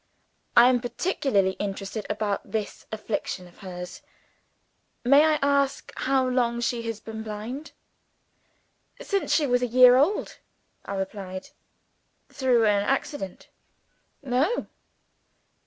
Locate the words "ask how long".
5.43-6.59